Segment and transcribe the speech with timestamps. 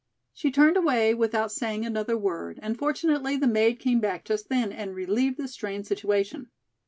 [0.33, 4.71] She turned away without saying another word, and fortunately the maid came back just then
[4.71, 6.49] and relieved the strained situation.